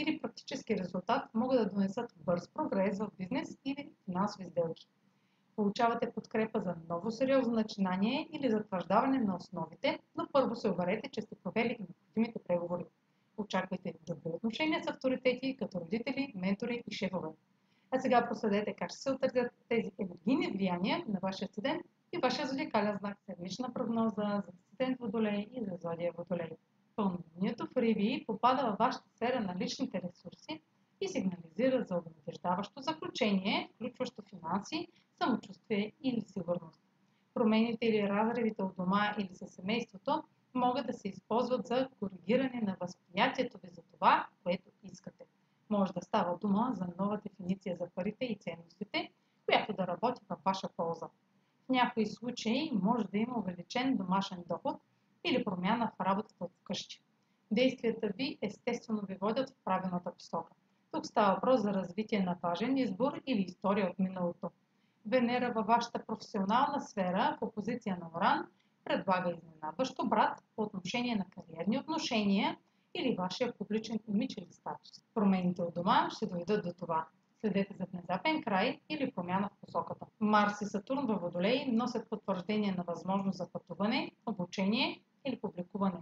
или 0.00 0.20
практически 0.20 0.76
резултат 0.76 1.34
могат 1.34 1.58
да 1.58 1.70
донесат 1.70 2.14
бърз 2.16 2.48
прогрес 2.48 2.98
в 2.98 3.10
бизнес 3.18 3.58
или 3.64 3.90
финансови 4.04 4.46
сделки. 4.46 4.88
Получавате 5.56 6.12
подкрепа 6.12 6.60
за 6.60 6.74
ново 6.88 7.10
сериозно 7.10 7.52
начинание 7.52 8.28
или 8.32 8.50
затвърждаване 8.50 9.18
на 9.18 9.36
основите, 9.36 9.98
но 10.16 10.26
първо 10.32 10.56
се 10.56 10.70
уверете, 10.70 11.10
че 11.10 11.22
сте 11.22 11.34
провели 11.34 11.76
необходимите 11.78 12.38
преговори. 12.48 12.84
Очаквайте 13.36 13.94
добри 14.06 14.30
отношения 14.34 14.84
с 14.84 14.86
авторитети, 14.86 15.56
като 15.56 15.80
родители, 15.80 16.32
ментори 16.36 16.82
и 16.86 16.94
шефове. 16.94 17.28
А 17.90 18.00
сега 18.00 18.28
проследете 18.28 18.74
как 18.74 18.90
ще 18.90 18.98
се 18.98 19.10
отразят 19.10 19.52
тези 19.68 19.92
енергийни 19.98 20.52
влияния 20.52 21.04
на 21.08 21.18
вашия 21.22 21.48
студент 21.48 21.82
и 22.12 22.18
вашия 22.18 22.46
зодиакален 22.46 22.96
знак, 22.98 23.18
седмична 23.26 23.72
прогноза 23.72 24.14
за 24.16 24.52
студент 24.66 24.98
Водолей 25.00 25.48
и 25.52 25.64
за 25.64 25.76
зодия 25.76 26.12
Водолей. 26.18 26.50
Пълнолунието 27.00 27.66
в 27.66 27.76
Риби 27.76 28.24
попада 28.26 28.62
във 28.62 28.78
вашата 28.78 29.08
сфера 29.16 29.40
на 29.40 29.56
личните 29.56 30.02
ресурси 30.02 30.62
и 31.00 31.08
сигнализира 31.08 31.84
за 31.84 31.96
обнадеждаващо 31.96 32.82
заключение, 32.82 33.70
включващо 33.74 34.22
финанси, 34.22 34.88
самочувствие 35.22 35.92
или 36.02 36.20
сигурност. 36.20 36.80
Промените 37.34 37.86
или 37.86 38.08
разревите 38.08 38.62
от 38.62 38.76
дома 38.76 39.14
или 39.18 39.34
със 39.34 39.50
семейството 39.50 40.22
могат 40.54 40.86
да 40.86 40.92
се 40.92 41.08
използват 41.08 41.66
за 41.66 41.88
коригиране 41.98 42.60
на 42.62 42.76
възприятието 42.80 43.58
ви 43.58 43.68
за 43.70 43.82
това, 43.92 44.26
което 44.42 44.70
искате. 44.82 45.24
Може 45.70 45.92
да 45.92 46.02
става 46.02 46.38
дума 46.38 46.72
за 46.74 46.86
нова 46.98 47.20
дефиниция 47.24 47.76
за 47.76 47.90
парите 47.94 48.24
и 48.24 48.38
ценностите, 48.40 49.10
която 49.46 49.72
да 49.72 49.86
работи 49.86 50.22
във 50.28 50.38
ваша 50.44 50.68
полза. 50.76 51.06
В 51.66 51.68
някои 51.68 52.06
случаи 52.06 52.70
може 52.82 53.04
да 53.04 53.18
има 53.18 53.38
увеличен 53.38 53.96
домашен 53.96 54.44
доход, 54.48 54.76
или 55.24 55.44
промяна 55.44 55.92
в 55.96 56.04
работата 56.04 56.44
от 56.44 56.52
вкъщи. 56.60 57.02
Действията 57.50 58.08
ви 58.16 58.38
естествено 58.42 59.02
ви 59.08 59.16
водят 59.20 59.50
в 59.50 59.64
правилната 59.64 60.12
посока. 60.12 60.52
Тук 60.92 61.06
става 61.06 61.34
въпрос 61.34 61.60
за 61.60 61.74
развитие 61.74 62.20
на 62.20 62.36
важен 62.42 62.76
избор 62.76 63.20
или 63.26 63.40
история 63.40 63.90
от 63.90 63.98
миналото. 63.98 64.50
Венера 65.06 65.52
във 65.52 65.66
вашата 65.66 66.06
професионална 66.06 66.80
сфера 66.80 67.36
в 67.40 67.44
опозиция 67.44 67.98
на 68.00 68.06
Оран 68.16 68.46
предлага 68.84 69.30
изненадващо 69.30 70.06
брат 70.06 70.44
по 70.56 70.62
отношение 70.62 71.16
на 71.16 71.24
кариерни 71.24 71.78
отношения 71.78 72.56
или 72.94 73.16
вашия 73.16 73.52
публичен 73.52 74.00
имидж 74.08 74.36
или 74.36 74.52
статус. 74.52 74.90
Промените 75.14 75.62
от 75.62 75.74
дома 75.74 76.08
ще 76.10 76.26
доведат 76.26 76.64
до 76.64 76.72
това. 76.72 77.06
Следете 77.40 77.74
за 77.74 77.86
внезапен 77.92 78.42
край 78.42 78.80
или 78.88 79.12
промяна 79.12 79.48
в 79.48 79.66
посоката. 79.66 80.06
Марс 80.20 80.60
и 80.60 80.64
Сатурн 80.64 81.06
във 81.06 81.20
Водолей 81.20 81.66
носят 81.72 82.10
потвърждение 82.10 82.74
на 82.78 82.84
възможност 82.86 83.38
за 83.38 83.48
пътуване, 83.52 84.10
обучение 84.26 85.00
или 85.24 85.40
публикуване. 85.40 85.98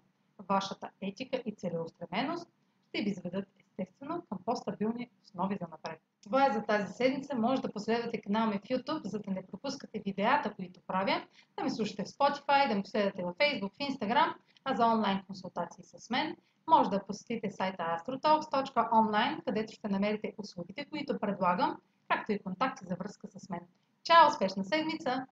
Вашата 0.48 0.90
етика 1.00 1.42
и 1.46 1.54
целеустременост 1.54 2.48
ще 2.88 3.02
ви 3.02 3.12
заведат 3.12 3.48
естествено 3.60 4.22
към 4.28 4.38
по-стабилни 4.44 5.10
основи 5.24 5.58
за 5.60 5.66
напред. 5.70 6.00
Това 6.22 6.46
е 6.46 6.52
за 6.52 6.62
тази 6.62 6.92
седмица. 6.92 7.36
Може 7.36 7.62
да 7.62 7.72
последвате 7.72 8.20
канала 8.20 8.46
ми 8.46 8.58
в 8.58 8.68
YouTube, 8.68 9.06
за 9.06 9.18
да 9.18 9.30
не 9.30 9.46
пропускате 9.46 10.02
видеята, 10.06 10.54
които 10.54 10.80
правя, 10.86 11.26
да 11.56 11.64
ме 11.64 11.70
слушате 11.70 12.04
в 12.04 12.08
Spotify, 12.08 12.68
да 12.68 12.74
ме 12.74 12.82
последвате 12.82 13.22
в 13.22 13.34
Facebook, 13.34 13.72
в 13.74 13.78
Instagram, 13.78 14.34
а 14.64 14.76
за 14.76 14.86
онлайн 14.86 15.22
консултации 15.26 15.84
с 15.84 16.10
мен 16.10 16.36
може 16.68 16.90
да 16.90 17.06
посетите 17.06 17.50
сайта 17.50 17.82
astrotalks.online, 17.82 19.44
където 19.44 19.72
ще 19.72 19.88
намерите 19.88 20.34
услугите, 20.38 20.84
които 20.84 21.18
предлагам, 21.18 21.76
както 22.08 22.32
и 22.32 22.42
контакти 22.42 22.84
за 22.86 22.96
връзка 22.96 23.28
с 23.28 23.48
мен. 23.48 23.60
Чао! 24.02 24.28
Успешна 24.28 24.64
седмица! 24.64 25.26